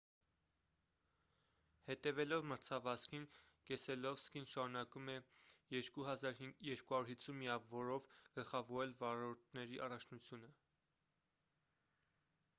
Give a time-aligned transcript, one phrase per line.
[1.89, 3.25] հետևելով մրցավազքին
[3.71, 5.17] կեսելովսկին շարունակում է
[5.75, 8.07] 2 250 միավորով
[8.39, 10.49] գլխավորել վարորդների առաջնությունը